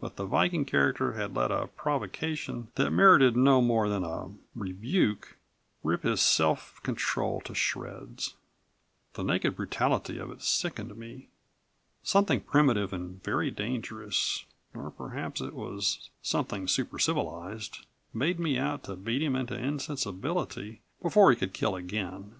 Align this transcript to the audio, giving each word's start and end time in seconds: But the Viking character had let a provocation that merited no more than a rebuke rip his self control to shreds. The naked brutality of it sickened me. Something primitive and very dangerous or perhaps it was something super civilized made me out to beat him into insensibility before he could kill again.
But 0.00 0.16
the 0.16 0.24
Viking 0.26 0.64
character 0.64 1.12
had 1.12 1.36
let 1.36 1.52
a 1.52 1.68
provocation 1.68 2.66
that 2.74 2.90
merited 2.90 3.36
no 3.36 3.60
more 3.62 3.88
than 3.88 4.02
a 4.02 4.32
rebuke 4.52 5.36
rip 5.84 6.02
his 6.02 6.20
self 6.20 6.82
control 6.82 7.40
to 7.42 7.54
shreds. 7.54 8.34
The 9.12 9.22
naked 9.22 9.54
brutality 9.54 10.18
of 10.18 10.32
it 10.32 10.42
sickened 10.42 10.96
me. 10.96 11.28
Something 12.02 12.40
primitive 12.40 12.92
and 12.92 13.22
very 13.22 13.52
dangerous 13.52 14.46
or 14.74 14.90
perhaps 14.90 15.40
it 15.40 15.54
was 15.54 16.10
something 16.22 16.66
super 16.66 16.98
civilized 16.98 17.86
made 18.12 18.40
me 18.40 18.58
out 18.58 18.82
to 18.82 18.96
beat 18.96 19.22
him 19.22 19.36
into 19.36 19.56
insensibility 19.56 20.80
before 21.00 21.30
he 21.30 21.36
could 21.36 21.54
kill 21.54 21.76
again. 21.76 22.34